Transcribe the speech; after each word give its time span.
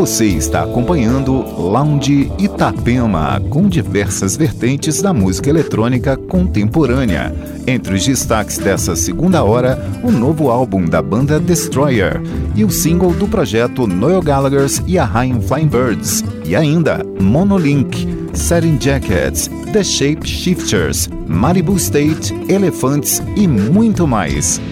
Você 0.00 0.24
está 0.24 0.62
acompanhando 0.62 1.44
Lounge 1.60 2.32
Itapema, 2.38 3.38
com 3.50 3.68
diversas 3.68 4.34
vertentes 4.34 5.02
da 5.02 5.12
música 5.12 5.50
eletrônica 5.50 6.16
contemporânea. 6.16 7.34
Entre 7.66 7.94
os 7.94 8.06
destaques 8.06 8.56
dessa 8.56 8.96
segunda 8.96 9.44
hora, 9.44 9.78
o 10.02 10.10
novo 10.10 10.50
álbum 10.50 10.86
da 10.86 11.02
banda 11.02 11.38
Destroyer 11.38 12.18
e 12.56 12.64
o 12.64 12.70
single 12.70 13.12
do 13.12 13.28
projeto 13.28 13.86
Noel 13.86 14.22
Gallagher's 14.22 14.82
e 14.86 14.98
a 14.98 15.04
High 15.04 15.38
Flying 15.42 15.68
Birds. 15.68 16.24
E 16.46 16.56
ainda 16.56 17.04
Monolink, 17.20 18.08
Setting 18.32 18.78
Jackets, 18.80 19.50
The 19.70 19.84
Shape 19.84 20.26
Shifters, 20.26 21.10
Malibu 21.26 21.76
State, 21.76 22.34
Elefantes 22.48 23.22
e 23.36 23.46
muito 23.46 24.06
mais. 24.06 24.62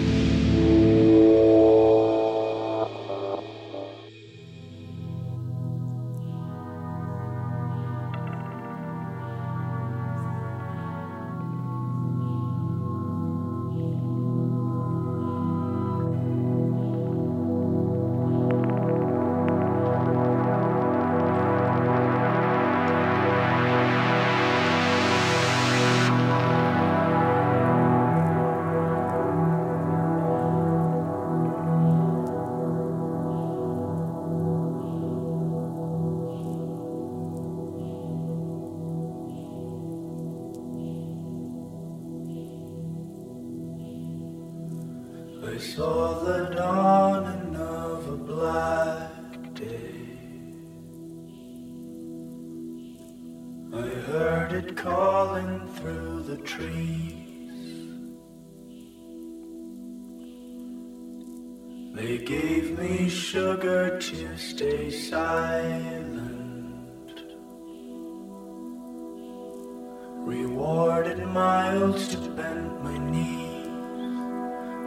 bend 72.35 72.83
my 72.83 72.97
knee 72.97 73.63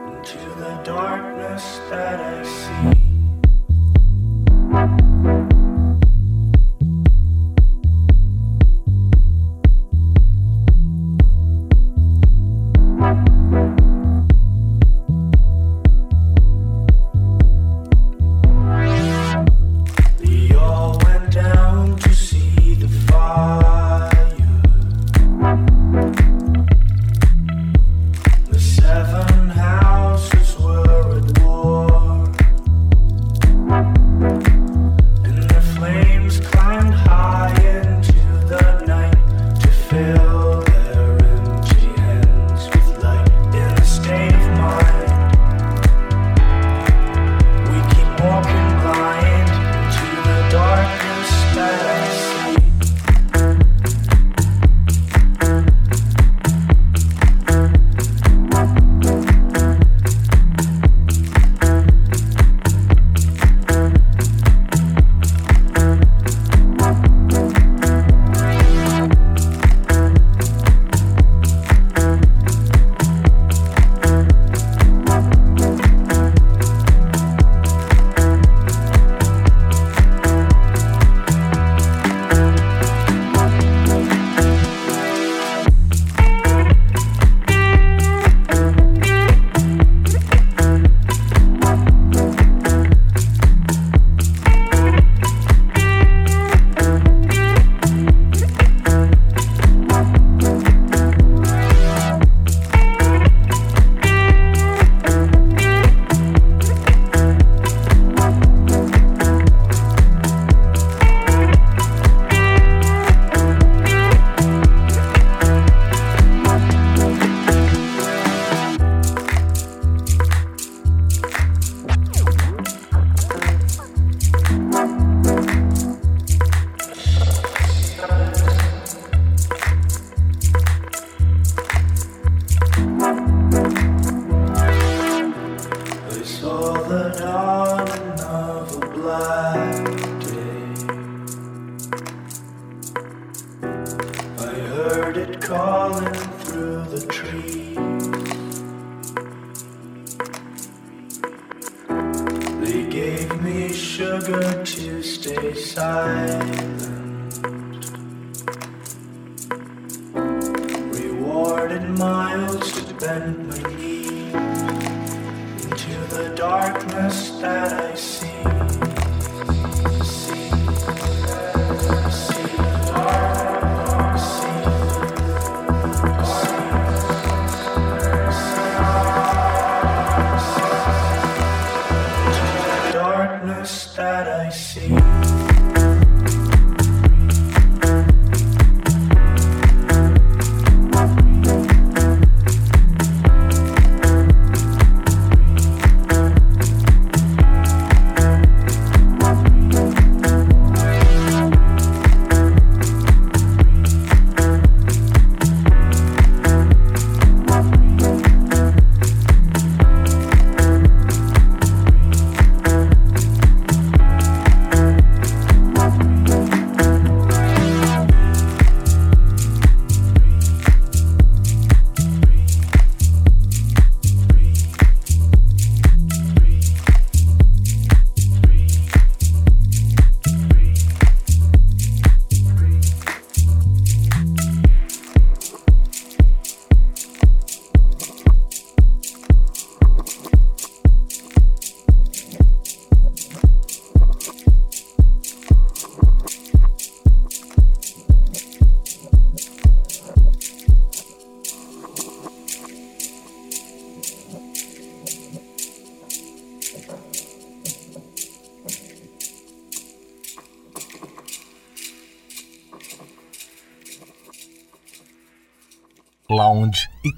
into 0.06 0.38
the 0.58 0.80
darkness 0.84 1.80
that 1.90 2.20
I 2.20 2.42
see. 2.44 3.02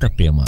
Itapema. 0.05 0.45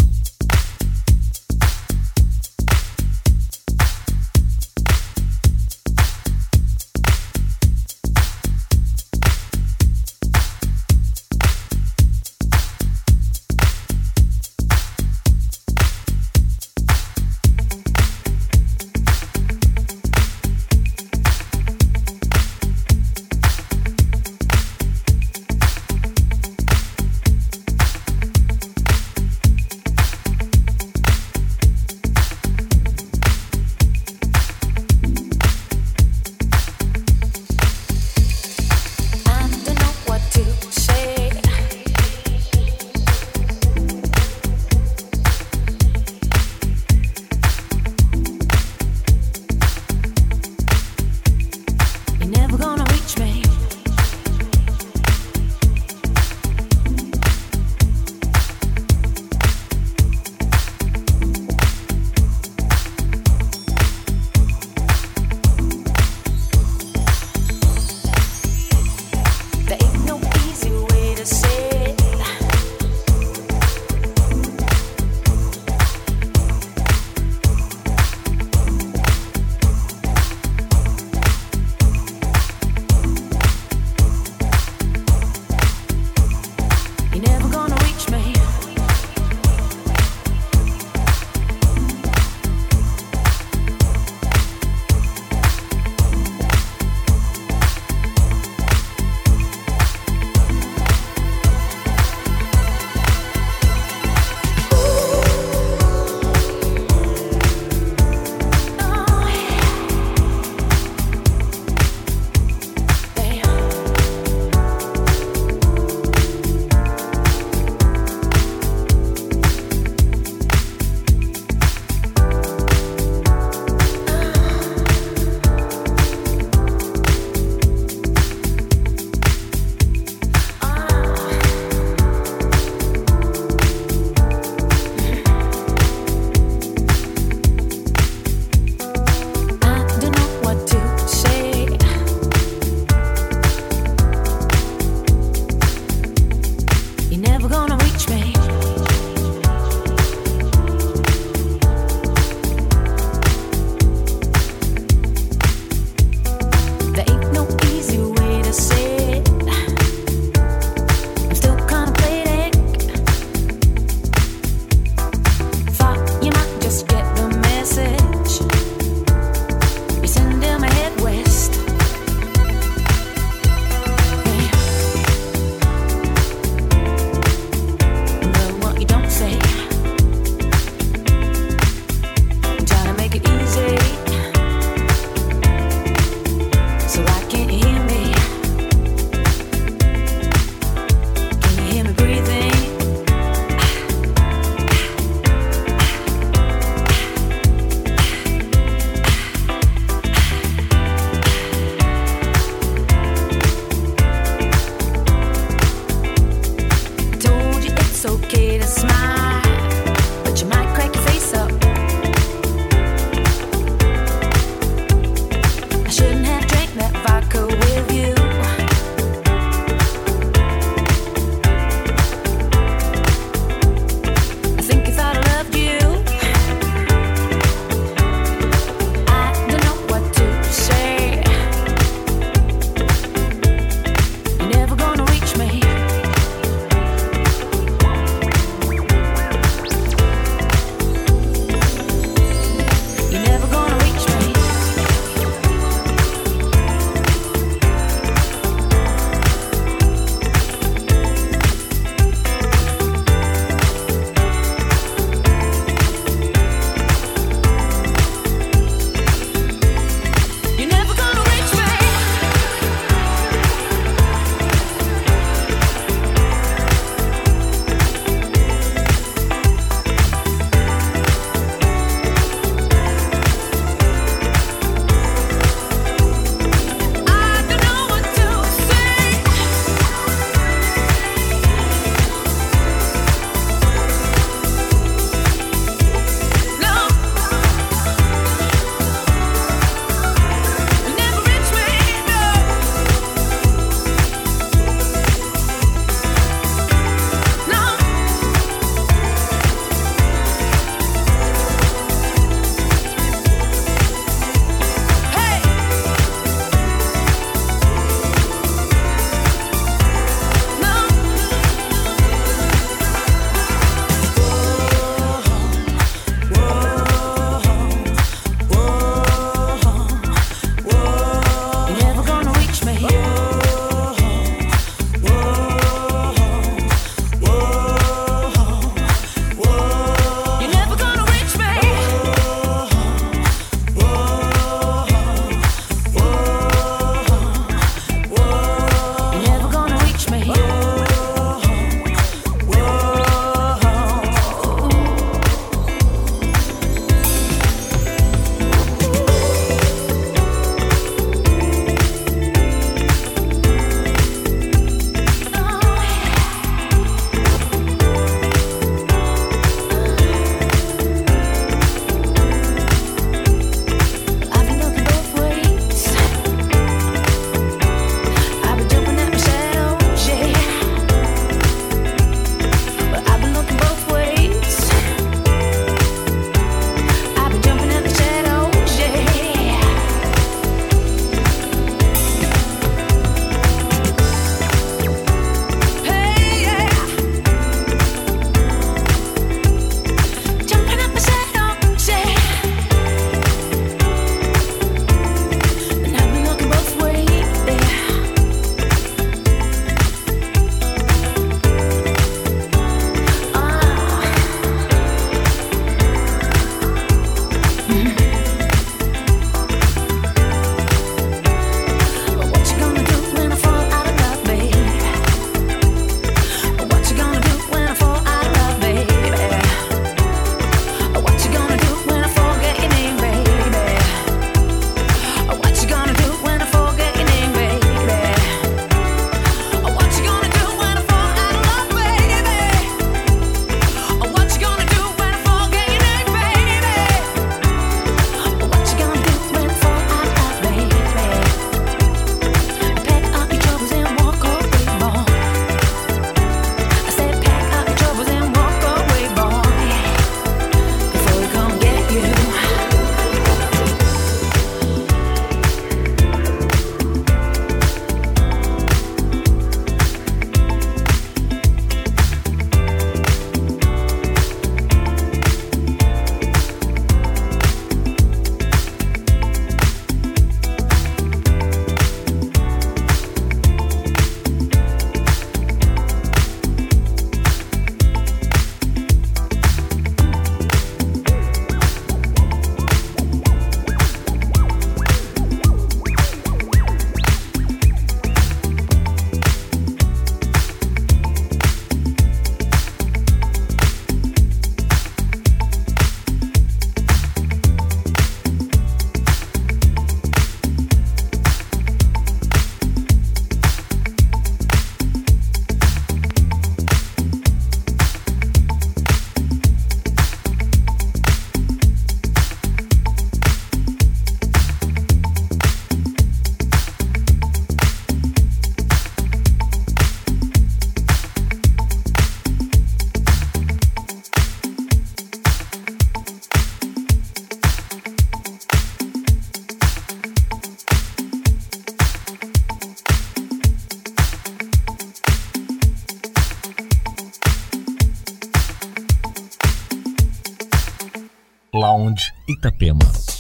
Lounge 541.77 542.11
Itapema. 542.27 543.16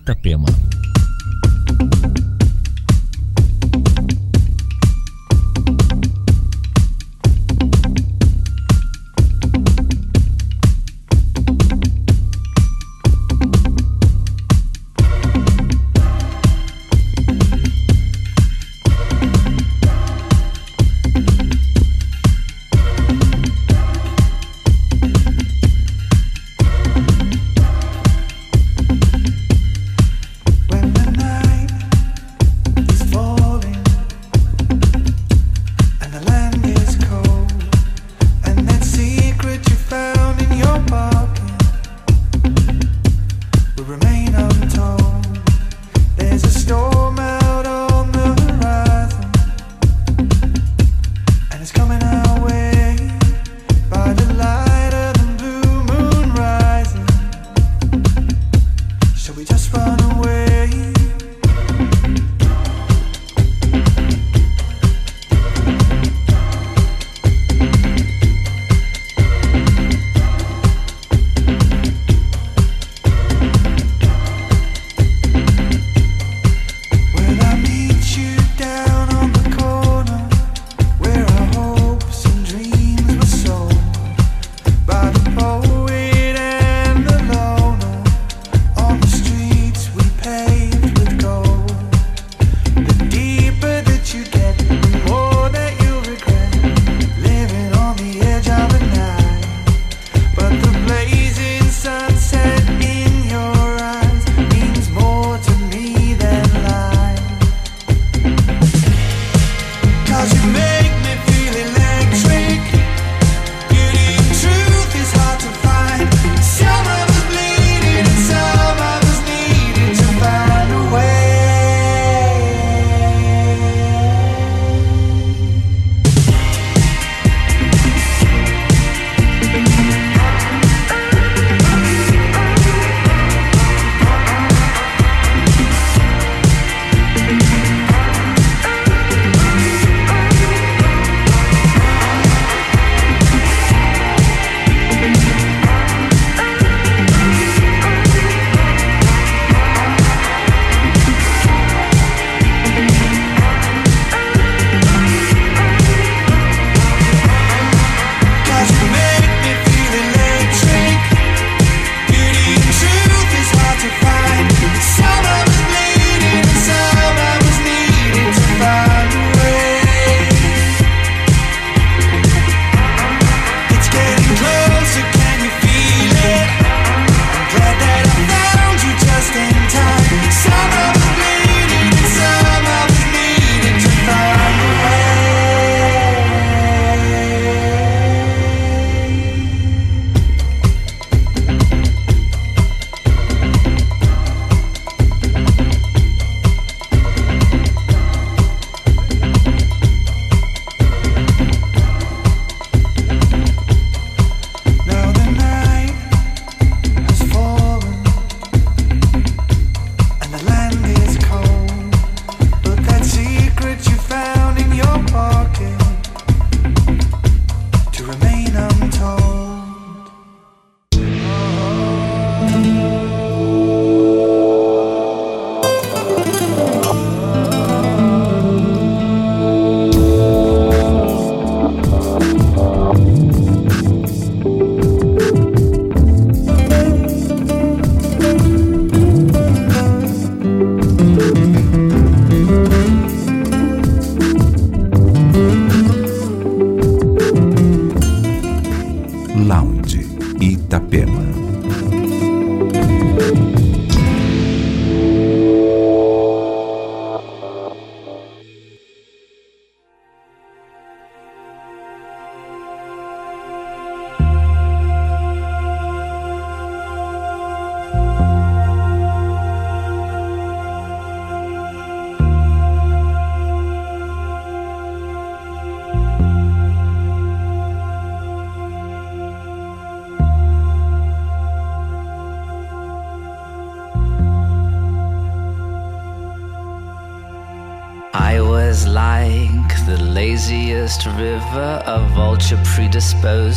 Itapema. 0.00 0.48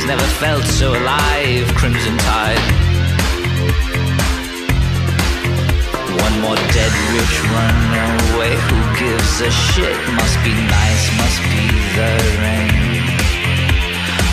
25, 0.00 0.06
he's 0.06 0.06
never 0.06 0.28
felt 0.38 0.64
so 0.64 0.90
alive. 0.90 1.66
Crimson 1.74 2.16
Tide. 2.18 2.58
One 6.20 6.40
more 6.40 6.56
dead 6.56 6.92
rich 7.12 7.36
runaway. 7.52 8.56
Who 8.68 8.80
gives 8.98 9.40
a 9.40 9.50
shit? 9.50 9.96
Must 10.14 10.38
be 10.44 10.54
nice, 10.54 11.04
must 11.16 11.42
be 11.52 11.66
the 11.96 12.10
rain. 12.40 13.02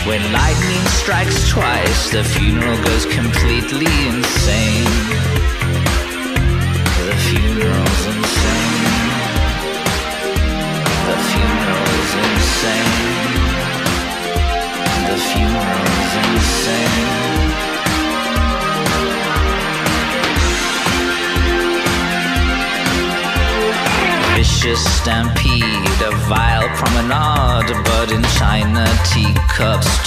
When 0.07 0.21
lightning 0.31 0.85
strikes 1.01 1.49
twice, 1.49 2.11
the 2.11 2.23
funeral 2.23 2.77
goes 2.83 3.05
completely 3.05 3.91
insane. 4.07 4.87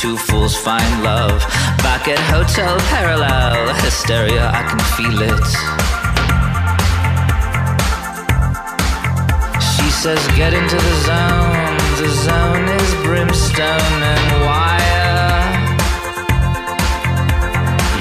Two 0.00 0.16
fools 0.16 0.56
find 0.56 1.02
love. 1.02 1.40
Back 1.84 2.08
at 2.08 2.18
Hotel 2.32 2.74
Parallel, 2.88 3.74
hysteria, 3.84 4.48
I 4.48 4.62
can 4.64 4.80
feel 4.96 5.20
it. 5.20 5.46
She 9.60 9.90
says, 9.90 10.20
get 10.40 10.54
into 10.54 10.76
the 10.88 10.96
zone, 11.04 11.76
the 12.00 12.08
zone 12.24 12.66
is 12.80 12.90
brimstone 13.04 14.00
and 14.14 14.26
wire. 14.48 15.20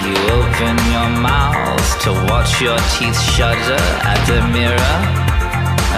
You 0.07 0.15
open 0.39 0.75
your 0.95 1.09
mouth 1.19 1.87
to 2.03 2.11
watch 2.31 2.61
your 2.61 2.79
teeth 2.95 3.19
shudder 3.35 3.83
at 4.07 4.19
the 4.23 4.39
mirror 4.55 4.95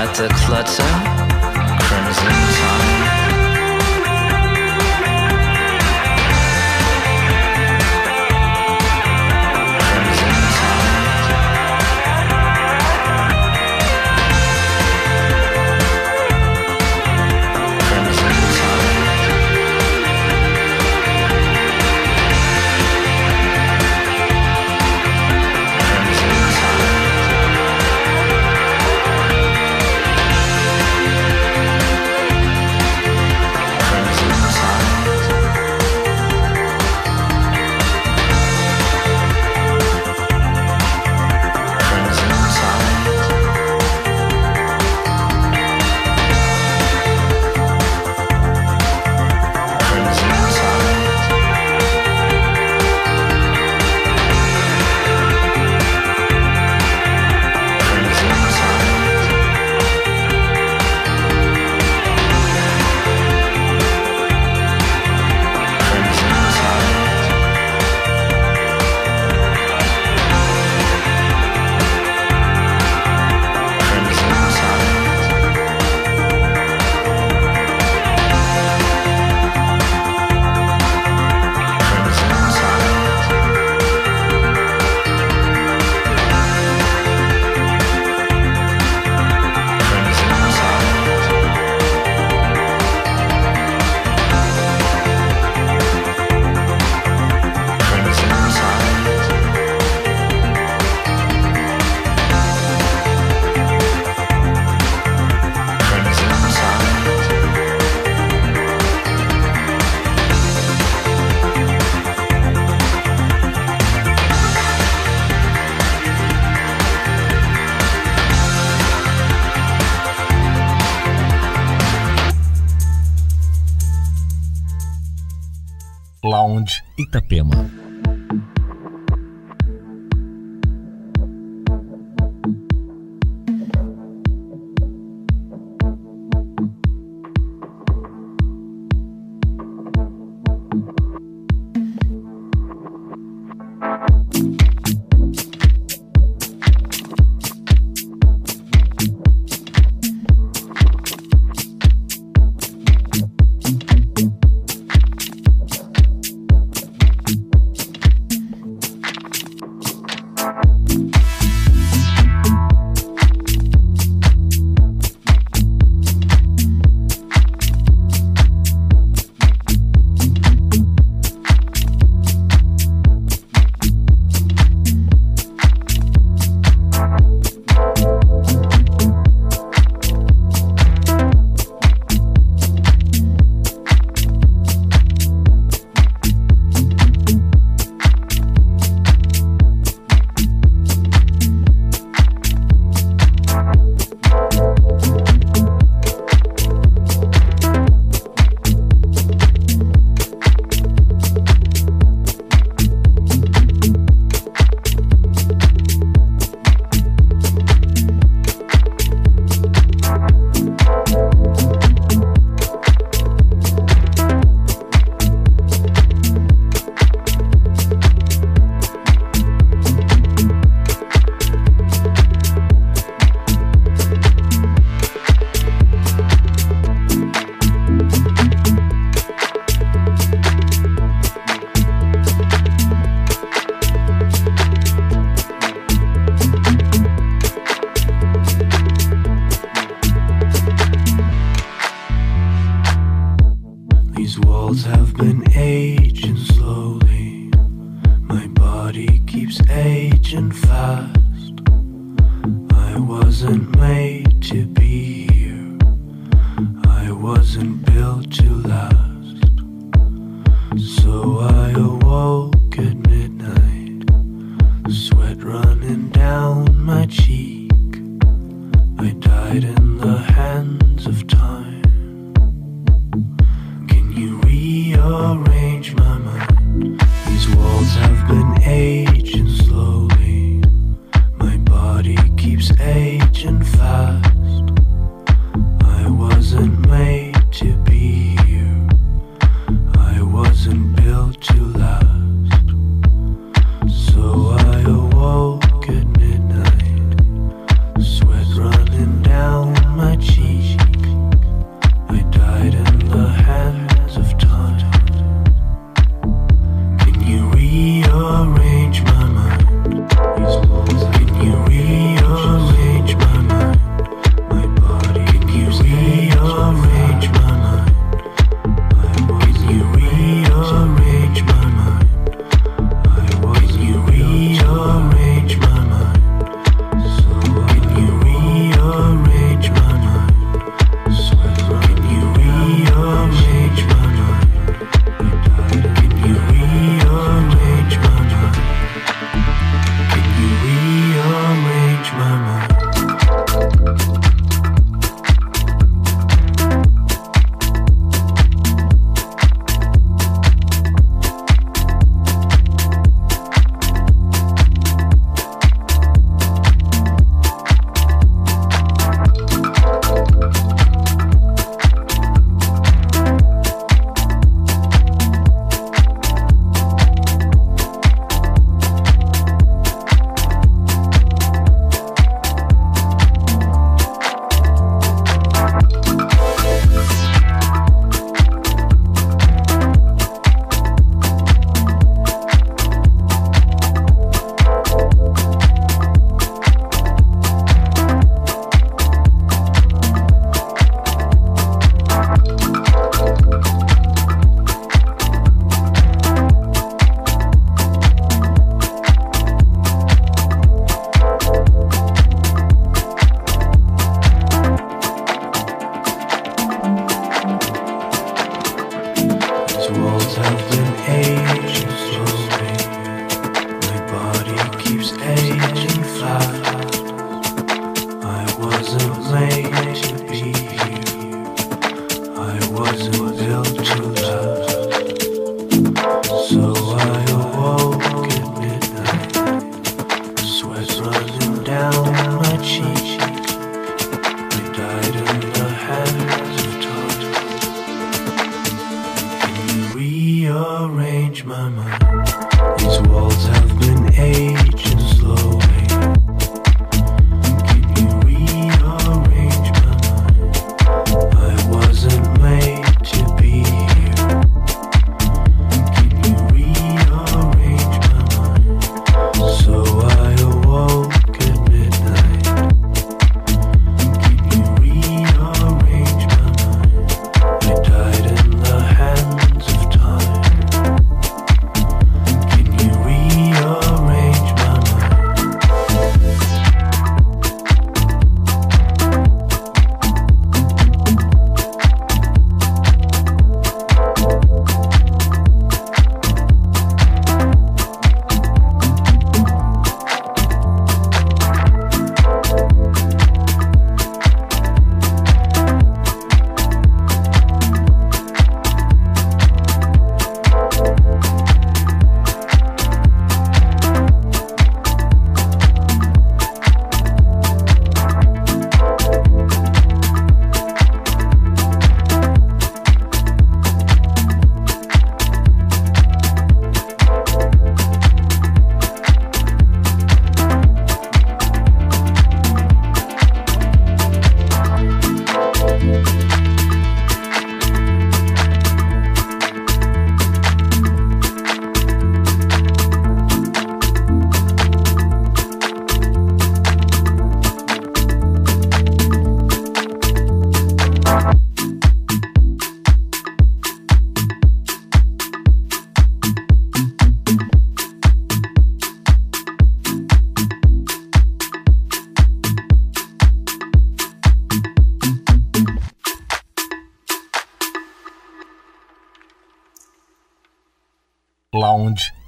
at 0.02 0.16
the 0.18 0.30
clutter, 0.42 0.94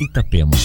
Itapema. 0.04 0.58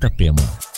Itapema. 0.00 0.69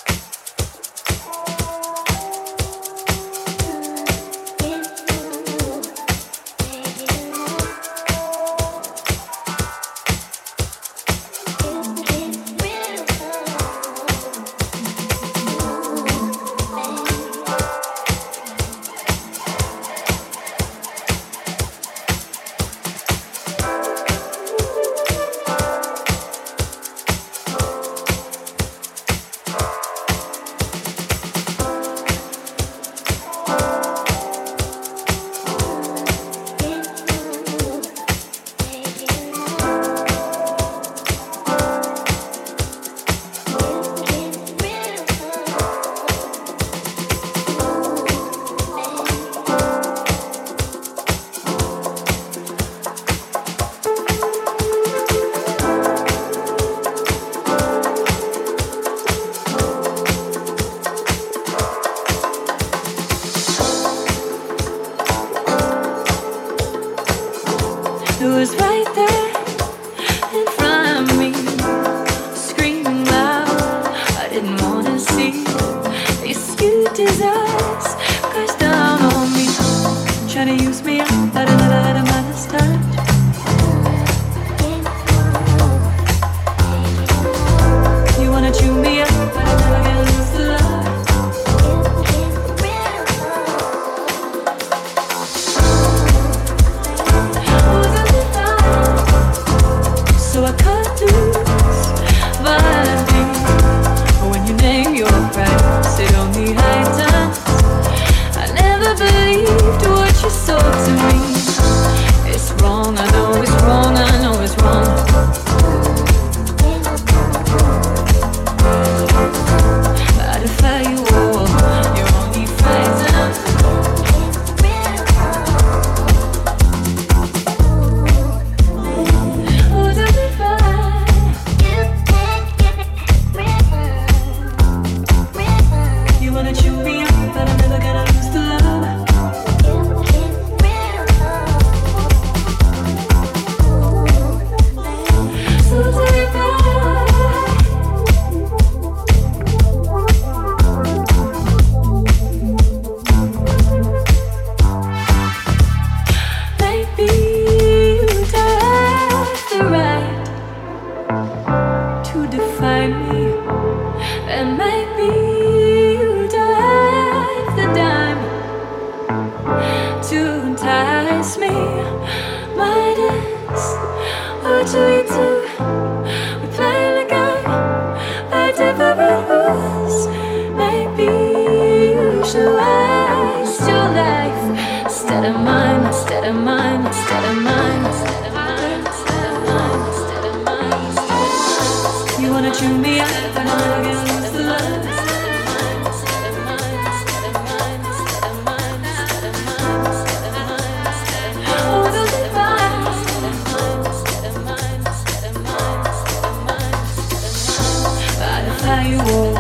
Instead 208.93 209.09
of 209.09 209.32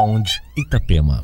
Lounge 0.00 0.40
Itapema. 0.56 1.20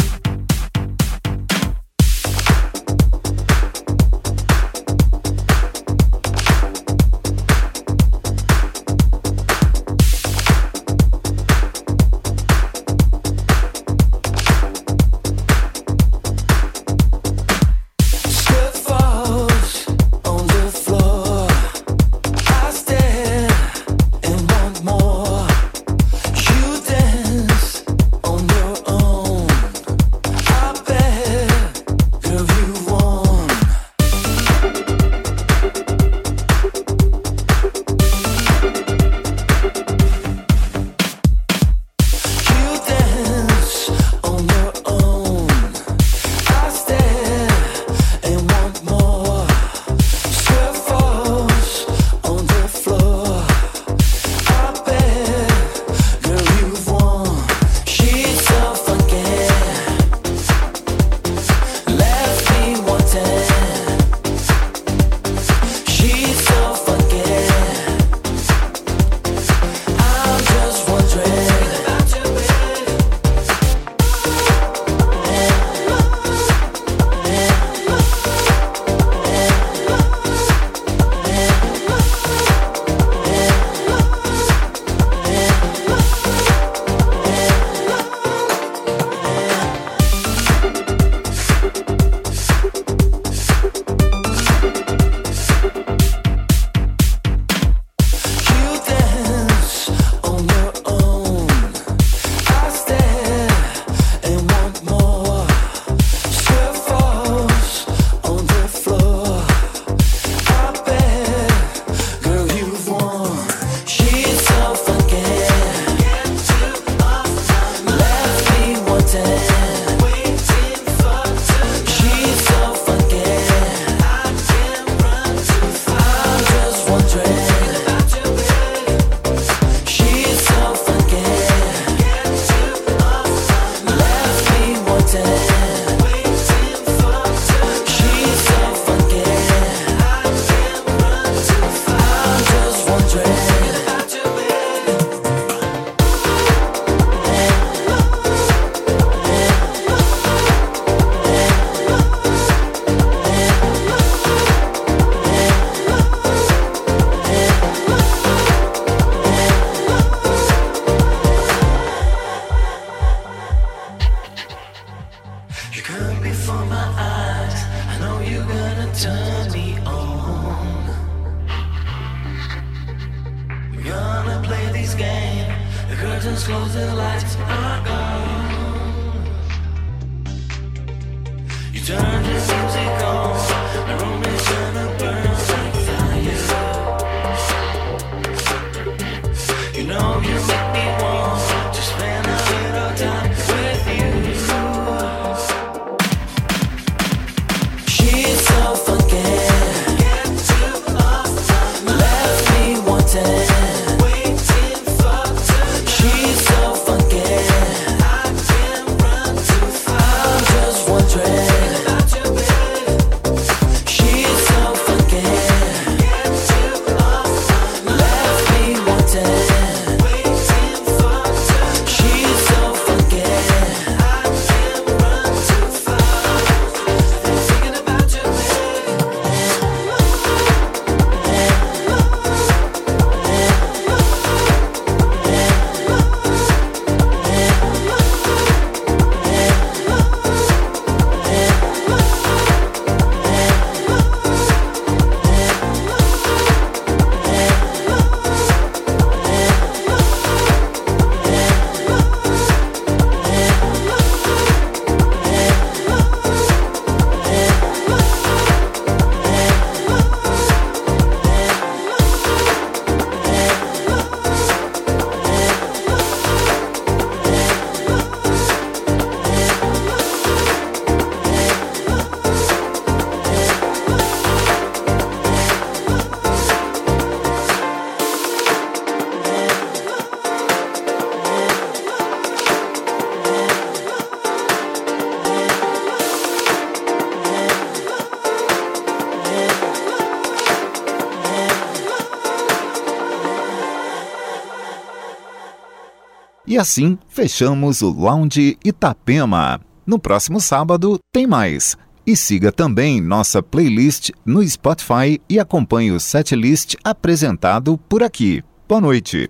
E 296.57 296.59
assim 296.59 296.97
fechamos 297.11 297.83
o 297.83 297.91
Lounge 297.91 298.57
Itapema. 298.65 299.61
No 299.87 299.99
próximo 299.99 300.41
sábado 300.41 300.99
tem 301.13 301.27
mais. 301.27 301.77
E 302.07 302.17
siga 302.17 302.51
também 302.51 302.99
nossa 302.99 303.43
playlist 303.43 304.09
no 304.25 304.43
Spotify 304.43 305.21
e 305.29 305.39
acompanhe 305.39 305.93
o 305.93 306.01
setlist 306.01 306.75
apresentado 306.83 307.77
por 307.77 308.03
aqui. 308.03 308.43
Boa 308.67 308.81
noite. 308.81 309.29